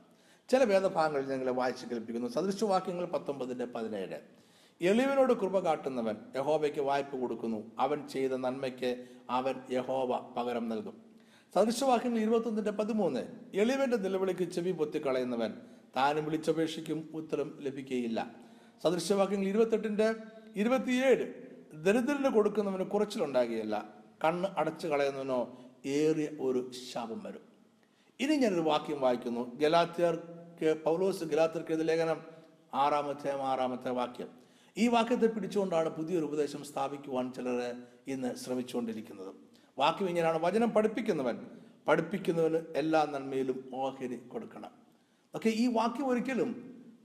[0.50, 2.28] ചില വേദഭാഗങ്ങൾ ഞങ്ങളെ വായിച്ച് കേൾപ്പിക്കുന്നു.
[2.28, 4.43] സദൃശവാക്യങ്ങൾ പത്തൊമ്പതിന്റെ പതിനേഴ്.
[4.84, 7.72] എളിവനോട് കൃപ കാട്ടുന്നവൻ യഹോബയ്ക്ക് വായ്പ കൊടുക്കുന്നു.
[7.80, 11.02] അവൻ ചെയ്ത നന്മയ്ക്ക് അവൻ യഹോബ പകരം നൽകും.
[11.54, 13.28] സദൃശവാക്യങ്ങൾ ഇരുപത്തൊന്നിന്റെ പതിമൂന്ന്.
[13.54, 15.54] എളിവന്റെ നിലവിളിക്ക് ചെവി പൊത്തിക്കളയുന്നവൻ
[15.96, 18.32] താനും വിളിച്ചപേക്ഷിക്കും ഉത്തരം ലഭിക്കുകയില്ല
[18.84, 20.16] സദൃശവാക്യങ്ങൾ ഇരുപത്തെട്ടിന്റെ
[20.56, 21.34] ഇരുപത്തിയേഴ്.
[21.74, 23.90] ദരിദ്രന് കൊടുക്കുന്നവന് കുറച്ചിലുണ്ടാകുകയില്ല.
[24.24, 27.42] കണ്ണ് അടച്ചു കളയുന്നവനോ ഏറിയ ഒരു ശാപം വരും.
[28.20, 29.56] ഇനി ഞാനൊരു വാക്യം വായിക്കുന്നു.
[29.56, 32.22] ഗലാത്യർക്ക് പൗലോസ് ഗലാത്യർക്ക് ലേഖനം
[32.74, 34.43] ആറാമത്തെ ആറാമത്തെ വാക്യം.
[34.78, 37.60] ഈ വാക്യത്തെ പിടിച്ചുകൊണ്ടാണ് പുതിയൊരു ഉപദേശം സ്ഥാപിക്കുവാൻ ചിലർ
[38.08, 39.36] ഇന്ന് ശ്രമിച്ചുകൊണ്ടിരിക്കുന്നത്.
[39.78, 41.38] വാക്യം ഇങ്ങനെയാണ് വചനം പഠിപ്പിക്കുന്നവൻ.
[41.88, 44.72] പഠിപ്പിക്കുന്നവന് എല്ലാ നന്മയിലും ഓഹരി കൊടുക്കണം.
[45.36, 46.50] ഓക്കെ ഈ വാക്യം ഒരിക്കലും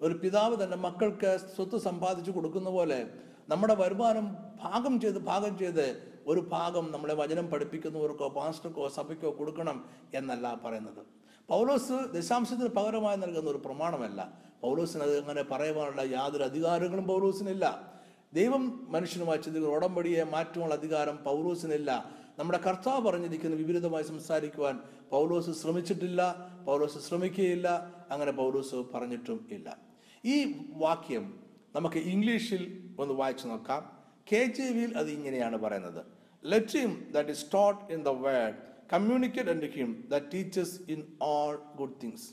[0.03, 3.11] ഒരു പിതാവ് തന്റെ മക്കൾക്ക് സ്വത്ത് സമ്പാദിച്ചു കൊടുക്കുന്ന പോലെ
[3.49, 10.61] നമ്മുടെ വരുമാനം ഭാഗം ചെയ്ത് ഭാഗം ചെയ്ത് ഒരു ഭാഗം നമ്മളെ വചനം പഠിപ്പിക്കുന്നവർക്കോ പാസ്റ്റർക്കോ സഭയ്ക്കോ കൊടുക്കണം എന്നല്ല
[10.65, 11.07] പറയുന്നത്.
[11.49, 14.48] പൗലോസ് ദശാംശത്തിന് പകരമായി നൽകുന്ന ഒരു പ്രമാണമല്ല.
[14.63, 17.99] പൗലോസിന് അത് അങ്ങനെ പറയുവാനുള്ള യാതൊരു അധികാരങ്ങളും പൗലോസിനില്ല.
[18.33, 22.19] ദൈവം മനുഷ്യനുമായി ചിന്തിക്കുന്ന ഉടമ്പടിയെ മാറ്റുവാനുള്ള അധികാരം പൗലോസിനില്ല.
[22.39, 29.79] നമ്മുടെ കർത്താവ് പറഞ്ഞിരിക്കുന്ന വിപരീതമായി സംസാരിക്കുവാൻ പൗലോസ് ശ്രമിച്ചിട്ടില്ല പൗലോസ് ശ്രമിക്കുകയില്ല അങ്ങനെ പൗലോസ് പറഞ്ഞിട്ടും ഇല്ല.
[30.25, 31.41] ഈ വാക്യം
[31.75, 32.63] നമുക്ക് ഇംഗ്ലീഷിൽ
[32.99, 33.99] ഒന്ന് വായിച്ചു നോക്കാം.
[34.33, 36.07] കെ ജെ വിയിൽ അത് ഇങ്ങനെയാണ് പറയുന്നത്.
[36.45, 38.55] Let him that is taught in the word
[38.93, 42.31] communicate and him the teachers in all good things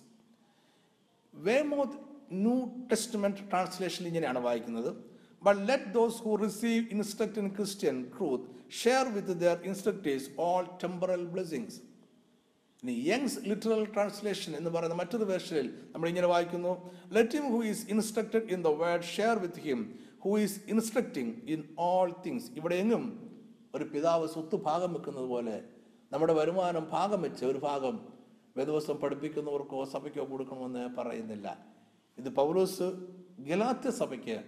[1.36, 2.56] Weymouth New
[2.92, 4.92] Testament translation ഇങ്ങനെയാണ് വായിക്കുന്നത്.
[5.42, 8.46] But let those who receive instruct in Christian truth
[8.82, 11.78] share with their instructors all temporal blessings
[12.84, 16.74] ഇനി Young's literal translation എന്ന് പറയുന്ന മറ്റൊരു വേർഷനിൽ നമ്മൾ ഇങ്ങനെ വായിക്കുന്നു.
[17.12, 19.80] Let him who is instructed in the word share with him
[20.26, 23.06] who is instructing in all things ഇവിടെ എങ്ങും
[23.76, 25.56] ഒരു പിതാവ് സ്വത്ത് ഭാഗം വെക്കുന്നത് പോലെ
[26.14, 27.96] നമ്മുടെ വരുമാനം ഭാഗം വെച്ച് ഒരു ഭാഗം
[28.58, 31.48] വേദിവസം പഠിപ്പിക്കുന്നവർക്കോ സഭയ്ക്കോ കൊടുക്കണമെന്ന് പറയുന്നില്ല.
[32.18, 32.84] ഇത് പൗലോസ്
[33.40, 34.44] ഗലാത്യ സഭയ്ക്ക്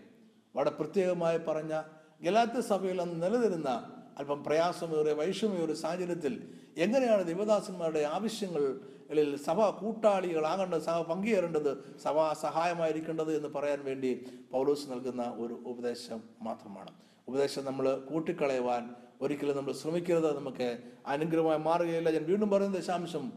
[0.55, 1.81] വളരെ പ്രത്യേകമായി പറഞ്ഞ
[2.21, 11.97] ഗലാത്യ സഭയിൽ അന്ന് നിലനിരുന്ന അല്പം പ്രയാസമേറിയ വൈഷമേറിയ സാഹചര്യത്തിൽ എങ്ങനെയാണ് ദേവദാസന്മാരുടെ ആവശ്യങ്ങളിൽ സഭ കൂട്ടാളികളാകേണ്ടത് സഭ പങ്കുചേരേണ്ടത്
[11.97, 16.91] സഭ സഹായമായിരിക്കേണ്ടത് എന്ന് പറയാൻ വേണ്ടി പൗലോസ് നൽകുന്ന ഒരു ഉപദേശം മാത്രമാണ്.
[17.27, 22.11] ഉപദേശം നമ്മൾ കൂട്ടിക്കളയുവാൻ ഒരിക്കലും നമ്മൾ ശ്രമിക്കരുത് നമുക്ക് അനുഗ്രഹമായി മാറുകയില്ല.
[22.11, 23.33] ഞാൻ വീണ്ടും പറയുന്ന ദശാംശം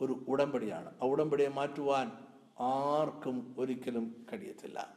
[0.00, 0.92] ഒരു ഉടമ്പടിയാണ്.
[1.02, 2.12] ആ ഉടമ്പടിയെ മാറ്റുവാൻ
[2.60, 4.94] ആർക്കും ഒരിക്കലും കഴിയത്തില്ല.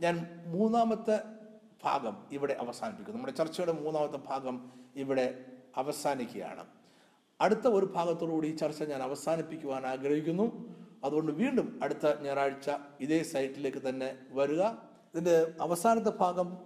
[0.00, 1.20] ഞാൻ മൂന്നാമത്തെ
[1.84, 3.18] ഭാഗം ഇവിടെ അവസാനിപ്പിക്കുന്നു.
[3.18, 5.44] നമ്മുടെ ചർച്ചയുടെ മൂന്നാമത്തെ ഭാഗം ഇവിടെ
[5.76, 6.66] അവസാനിക്കുകയാണ്.
[7.40, 10.74] അടുത്ത ഒരു ഭാഗത്തോടുകൂടി ഈ ചർച്ച ഞാൻ അവസാനിപ്പിക്കുവാൻ ആഗ്രഹിക്കുന്നു.
[11.04, 14.62] അതുകൊണ്ട് വീണ്ടും അടുത്ത ഞായറാഴ്ച ഇതേ സൈറ്റിലേക്ക് തന്നെ വരിക.
[14.62, 16.58] ഇതിന്റെ അവസാനത്തെ ഭാഗം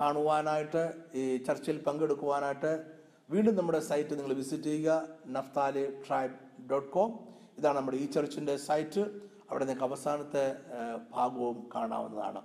[0.00, 2.84] കാണുവാനായിട്ട് ഈ ചർച്ചയിൽ പങ്കെടുക്കുവാനായിട്ട്
[3.30, 5.08] വീണ്ടും നമ്മുടെ സൈറ്റ് നിങ്ങൾ വിസിറ്റ് ചെയ്യുക.
[5.26, 7.35] Naphtali tribe dot com.
[7.58, 9.00] ഇതാണ് നമ്മുടെ ഈ ചർച്ചിന്റെ സൈറ്റ്.
[9.50, 10.56] അവിടെ നിങ്ങൾക്ക് അവസാനത്തെ
[11.12, 12.42] ഭാഗവും കാണാവുന്നതാണ്.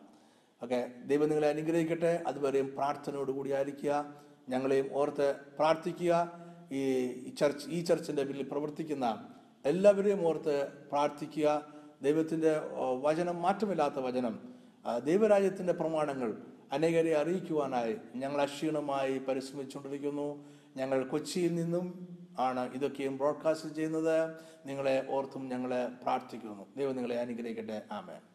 [0.63, 2.23] ഓക്കെ ദൈവം നിങ്ങളെ അനുഗ്രഹിക്കട്ടെ.
[2.27, 4.13] അതുവരെയും പ്രാർത്ഥനയോട് കൂടി ആയിരിക്കുക.
[4.49, 6.31] ഞങ്ങളെയും ഓർത്ത് പ്രാർത്ഥിക്കുക.
[6.71, 9.29] ഈ ചർച്ച് ഈ ചർച്ചിന്റെ പിന്നിൽ പ്രവർത്തിക്കുന്ന
[9.65, 11.65] എല്ലാവരെയും ഓർത്ത് പ്രാർത്ഥിക്കുക.
[12.01, 12.51] ദൈവത്തിന്റെ
[13.01, 14.39] വചനം മാറ്റമില്ലാത്ത വചനം
[15.03, 16.37] ദൈവരാജ്യത്തിന്റെ പ്രമാണങ്ങൾ
[16.71, 20.45] അനേകരെ അറിയിക്കുവാനായി ഞങ്ങൾ അക്ഷീണമായി പരിശ്രമിച്ചുകൊണ്ടിരിക്കുന്നു.
[20.77, 21.85] ഞങ്ങൾ കൊച്ചിയിൽ നിന്നും
[22.39, 24.35] ആണ് ഇതൊക്കെയും ബ്രോഡ്കാസ്റ്റ് ചെയ്യുന്നത്.
[24.65, 26.65] നിങ്ങളെ ഓർത്തും ഞങ്ങളെ പ്രാർത്ഥിക്കുന്നു.
[26.77, 27.81] ദൈവം നിങ്ങളെ അനുഗ്രഹിക്കട്ടെ.
[27.91, 28.30] ആമേൻ.